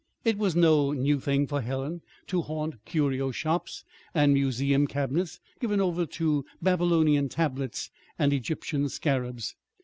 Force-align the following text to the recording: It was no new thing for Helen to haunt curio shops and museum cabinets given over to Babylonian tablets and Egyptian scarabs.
It 0.25 0.39
was 0.39 0.55
no 0.55 0.93
new 0.93 1.19
thing 1.19 1.45
for 1.45 1.61
Helen 1.61 2.01
to 2.25 2.41
haunt 2.41 2.83
curio 2.85 3.29
shops 3.29 3.85
and 4.15 4.33
museum 4.33 4.87
cabinets 4.87 5.39
given 5.59 5.79
over 5.79 6.07
to 6.07 6.43
Babylonian 6.59 7.29
tablets 7.29 7.91
and 8.17 8.33
Egyptian 8.33 8.89
scarabs. 8.89 9.55